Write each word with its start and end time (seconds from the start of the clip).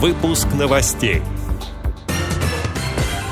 Выпуск 0.00 0.46
новостей. 0.54 1.22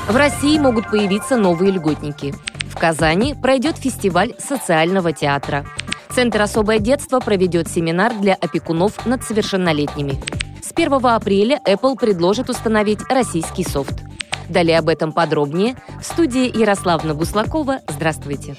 В 0.08 0.16
России 0.16 0.58
могут 0.58 0.90
появиться 0.90 1.36
новые 1.36 1.70
льготники. 1.70 2.34
В 2.68 2.76
Казани 2.76 3.34
пройдет 3.40 3.76
фестиваль 3.76 4.34
социального 4.40 5.12
театра. 5.12 5.64
Центр 6.10 6.42
«Особое 6.42 6.80
детство» 6.80 7.20
проведет 7.20 7.68
семинар 7.68 8.14
для 8.18 8.34
опекунов 8.34 9.06
над 9.06 9.22
совершеннолетними. 9.22 10.20
С 10.60 10.72
1 10.74 11.06
апреля 11.06 11.60
Apple 11.64 11.96
предложит 11.96 12.50
установить 12.50 13.00
российский 13.08 13.62
софт. 13.62 14.02
Далее 14.48 14.80
об 14.80 14.88
этом 14.88 15.12
подробнее 15.12 15.76
в 16.00 16.04
студии 16.04 16.52
Ярославна 16.58 17.14
Буслакова. 17.14 17.78
Здравствуйте. 17.86 18.56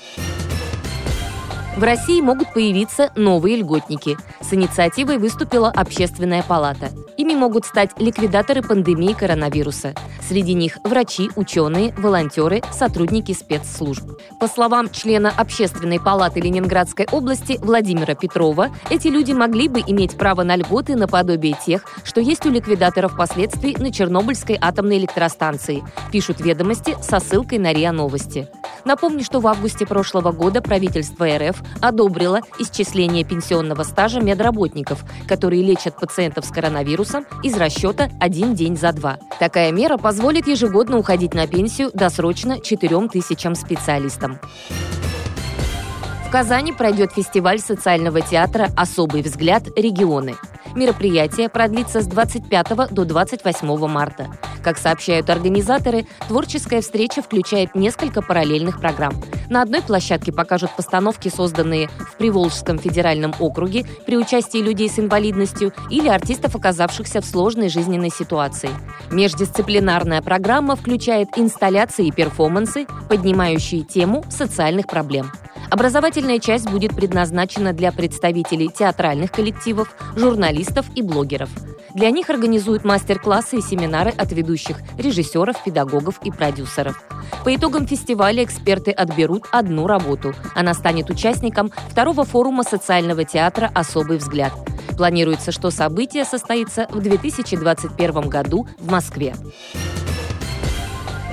В 1.77 1.83
России 1.83 2.21
могут 2.21 2.53
появиться 2.53 3.11
новые 3.15 3.57
льготники. 3.57 4.17
С 4.41 4.51
инициативой 4.51 5.19
выступила 5.19 5.69
Общественная 5.69 6.41
палата. 6.41 6.89
Ими 7.17 7.35
могут 7.35 7.65
стать 7.65 7.91
ликвидаторы 7.99 8.63
пандемии 8.63 9.13
коронавируса. 9.13 9.93
Среди 10.27 10.55
них 10.55 10.79
врачи, 10.83 11.29
ученые, 11.35 11.93
волонтеры, 11.95 12.63
сотрудники 12.71 13.31
спецслужб. 13.31 14.09
По 14.39 14.47
словам 14.47 14.89
члена 14.89 15.31
Общественной 15.37 15.99
палаты 15.99 16.39
Ленинградской 16.39 17.07
области 17.11 17.59
Владимира 17.61 18.15
Петрова, 18.15 18.69
эти 18.89 19.09
люди 19.09 19.33
могли 19.33 19.67
бы 19.67 19.79
иметь 19.85 20.17
право 20.17 20.41
на 20.41 20.55
льготы 20.55 20.95
наподобие 20.95 21.55
тех, 21.63 21.83
что 22.03 22.21
есть 22.21 22.47
у 22.47 22.49
ликвидаторов 22.49 23.15
последствий 23.15 23.75
на 23.77 23.91
Чернобыльской 23.91 24.57
атомной 24.59 24.97
электростанции, 24.97 25.83
пишут 26.11 26.41
ведомости 26.41 26.97
со 27.03 27.19
ссылкой 27.19 27.59
на 27.59 27.71
РИА 27.71 27.91
Новости. 27.91 28.47
Напомню, 28.83 29.23
что 29.23 29.41
в 29.41 29.47
августе 29.47 29.85
прошлого 29.85 30.31
года 30.31 30.61
правительство 30.61 31.27
РФ 31.27 31.61
одобрило 31.81 32.41
исчисление 32.59 33.23
пенсионного 33.23 33.83
стажа 33.83 34.19
медработников, 34.19 35.03
которые 35.27 35.63
лечат 35.63 35.95
пациентов 35.99 36.45
с 36.45 36.49
коронавирусом 36.49 37.25
из 37.43 37.55
расчета 37.57 38.09
один 38.19 38.55
день 38.55 38.77
за 38.77 38.91
два. 38.91 39.17
Такая 39.39 39.71
мера 39.71 39.97
позволит 39.97 40.47
ежегодно 40.47 40.97
уходить 40.97 41.33
на 41.33 41.47
пенсию 41.47 41.91
досрочно 41.93 42.59
4 42.59 43.07
тысячам 43.09 43.55
специалистам. 43.55 44.39
В 46.27 46.29
Казани 46.29 46.73
пройдет 46.73 47.13
фестиваль 47.13 47.59
социального 47.59 48.19
театра 48.19 48.69
«Особый 48.75 49.21
взгляд. 49.21 49.63
Регионы». 49.77 50.35
Мероприятие 50.75 51.47
продлится 51.47 52.01
с 52.01 52.05
25 52.05 52.91
до 52.91 53.05
28 53.05 53.87
марта. 53.87 54.27
Как 54.61 54.77
сообщают 54.77 55.29
организаторы, 55.29 56.05
творческая 56.27 56.81
встреча 56.81 57.21
включает 57.21 57.75
несколько 57.75 58.21
параллельных 58.21 58.81
программ. 58.81 59.13
На 59.49 59.61
одной 59.61 59.81
площадке 59.81 60.31
покажут 60.31 60.71
постановки, 60.75 61.29
созданные 61.29 61.87
в 61.87 62.17
Приволжском 62.17 62.77
федеральном 62.79 63.33
округе 63.39 63.85
при 64.05 64.17
участии 64.17 64.57
людей 64.57 64.89
с 64.89 64.99
инвалидностью 64.99 65.73
или 65.89 66.07
артистов, 66.07 66.55
оказавшихся 66.55 67.21
в 67.21 67.25
сложной 67.25 67.69
жизненной 67.69 68.09
ситуации. 68.09 68.69
Междисциплинарная 69.11 70.21
программа 70.21 70.75
включает 70.75 71.37
инсталляции 71.37 72.07
и 72.07 72.11
перформансы, 72.11 72.87
поднимающие 73.07 73.83
тему 73.83 74.25
социальных 74.29 74.87
проблем. 74.87 75.31
Образовательная 75.69 76.39
часть 76.39 76.69
будет 76.69 76.95
предназначена 76.95 77.73
для 77.73 77.91
представителей 77.91 78.69
театральных 78.69 79.31
коллективов, 79.31 79.95
журналистов 80.15 80.85
и 80.95 81.01
блогеров. 81.01 81.49
Для 81.97 82.11
них 82.11 82.29
организуют 82.29 82.83
мастер-классы 82.83 83.57
и 83.57 83.61
семинары 83.61 84.11
от 84.11 84.31
ведущих 84.31 84.77
режиссеров, 84.99 85.63
педагогов 85.63 86.19
и 86.23 86.29
продюсеров. 86.29 87.03
По 87.43 87.55
итогам 87.55 87.87
фестиваля 87.87 88.43
эксперты 88.43 88.91
отберут 88.91 89.47
одну 89.51 89.87
работу. 89.87 90.35
Она 90.53 90.75
станет 90.75 91.09
участником 91.09 91.71
второго 91.89 92.23
форума 92.23 92.61
социального 92.61 93.23
театра 93.23 93.71
«Особый 93.73 94.19
взгляд». 94.19 94.53
Планируется, 94.95 95.51
что 95.51 95.71
событие 95.71 96.23
состоится 96.23 96.85
в 96.91 97.01
2021 97.01 98.29
году 98.29 98.67
в 98.77 98.91
Москве. 98.91 99.33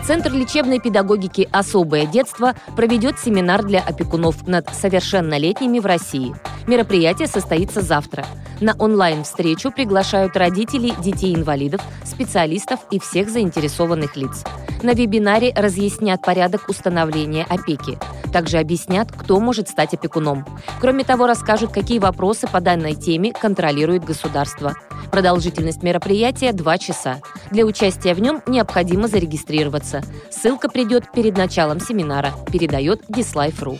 Центр 0.06 0.32
лечебной 0.32 0.80
педагогики 0.80 1.46
«Особое 1.52 2.06
детство» 2.06 2.54
проведет 2.74 3.18
семинар 3.18 3.62
для 3.64 3.80
опекунов 3.80 4.46
над 4.46 4.74
совершеннолетними 4.74 5.78
в 5.78 5.84
России. 5.84 6.34
Мероприятие 6.66 7.28
состоится 7.28 7.82
завтра. 7.82 8.24
На 8.60 8.74
онлайн-встречу 8.78 9.70
приглашают 9.70 10.36
родителей 10.36 10.94
детей-инвалидов, 11.02 11.80
специалистов 12.04 12.80
и 12.90 12.98
всех 12.98 13.28
заинтересованных 13.28 14.16
лиц. 14.16 14.44
На 14.82 14.92
вебинаре 14.92 15.52
разъяснят 15.56 16.20
порядок 16.20 16.68
установления 16.68 17.44
опеки. 17.48 17.98
Также 18.32 18.58
объяснят, 18.58 19.10
кто 19.10 19.40
может 19.40 19.68
стать 19.68 19.94
опекуном. 19.94 20.44
Кроме 20.80 21.04
того, 21.04 21.26
расскажут, 21.26 21.72
какие 21.72 21.98
вопросы 21.98 22.46
по 22.46 22.60
данной 22.60 22.94
теме 22.94 23.32
контролирует 23.32 24.04
государство. 24.04 24.74
Продолжительность 25.10 25.82
мероприятия– 25.82 26.52
2 26.52 26.78
часа. 26.78 27.20
Для 27.50 27.64
участия 27.64 28.14
в 28.14 28.20
нем 28.20 28.42
необходимо 28.46 29.06
зарегистрироваться. 29.06 30.02
Ссылка 30.30 30.68
придет 30.68 31.12
перед 31.12 31.36
началом 31.36 31.80
семинара, 31.80 32.32
передает 32.50 33.02
Dislife.ru. 33.08 33.78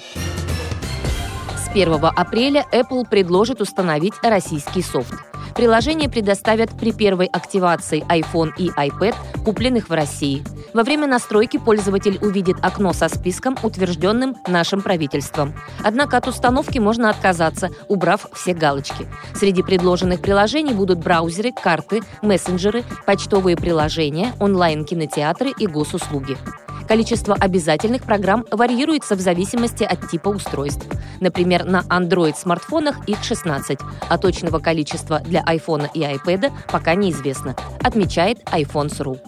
С 1.74 1.76
1 1.76 1.92
апреля 2.04 2.64
Apple 2.70 3.04
предложит 3.04 3.60
установить 3.60 4.14
российский 4.22 4.80
софт. 4.80 5.12
Приложение 5.56 6.08
предоставят 6.08 6.70
при 6.78 6.92
первой 6.92 7.26
активации 7.26 8.04
iPhone 8.08 8.52
и 8.56 8.68
iPad, 8.68 9.16
купленных 9.44 9.88
в 9.88 9.92
России. 9.92 10.44
Во 10.72 10.84
время 10.84 11.08
настройки 11.08 11.56
пользователь 11.56 12.20
увидит 12.22 12.58
окно 12.62 12.92
со 12.92 13.08
списком, 13.08 13.56
утвержденным 13.60 14.36
нашим 14.46 14.82
правительством. 14.82 15.52
Однако 15.82 16.16
от 16.16 16.28
установки 16.28 16.78
можно 16.78 17.10
отказаться, 17.10 17.70
убрав 17.88 18.28
все 18.34 18.54
галочки. 18.54 19.08
Среди 19.34 19.64
предложенных 19.64 20.20
приложений 20.20 20.74
будут 20.74 21.00
браузеры, 21.00 21.50
карты, 21.50 22.02
мессенджеры, 22.22 22.84
почтовые 23.04 23.56
приложения, 23.56 24.32
онлайн-кинотеатры 24.38 25.52
и 25.58 25.66
госуслуги. 25.66 26.36
Количество 26.88 27.34
обязательных 27.34 28.02
программ 28.02 28.44
варьируется 28.50 29.16
в 29.16 29.20
зависимости 29.20 29.84
от 29.84 30.08
типа 30.10 30.28
устройств. 30.28 30.86
Например, 31.20 31.64
на 31.64 31.82
Android-смартфонах 31.82 33.08
их 33.08 33.22
16, 33.22 33.78
а 34.08 34.18
точного 34.18 34.58
количества 34.58 35.20
для 35.20 35.42
iPhone 35.42 35.88
и 35.94 36.00
iPad 36.00 36.52
пока 36.70 36.94
неизвестно, 36.94 37.56
отмечает 37.82 38.40
iPhones.ru. 38.50 39.18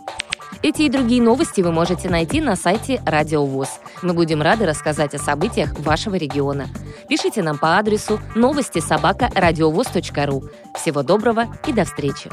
Эти 0.62 0.82
и 0.82 0.88
другие 0.88 1.22
новости 1.22 1.60
вы 1.60 1.70
можете 1.70 2.08
найти 2.08 2.40
на 2.40 2.56
сайте 2.56 3.00
Радио 3.04 3.44
ВОЗ. 3.44 3.78
Мы 4.02 4.14
будем 4.14 4.42
рады 4.42 4.66
рассказать 4.66 5.14
о 5.14 5.18
событиях 5.18 5.78
вашего 5.78 6.16
региона. 6.16 6.66
Пишите 7.08 7.42
нам 7.42 7.58
по 7.58 7.78
адресу 7.78 8.20
новости 8.34 8.80
собака 8.80 9.30
ру. 9.34 10.44
Всего 10.74 11.02
доброго 11.02 11.46
и 11.66 11.72
до 11.72 11.84
встречи! 11.84 12.30